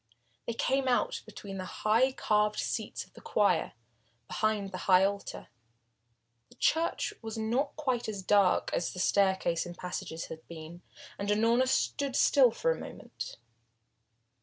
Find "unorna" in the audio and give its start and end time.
11.29-11.67